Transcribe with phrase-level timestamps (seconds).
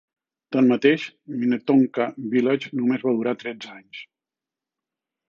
[0.53, 1.03] Tanmateix,
[1.41, 4.01] Minnetonka Village només va durar tretze anys.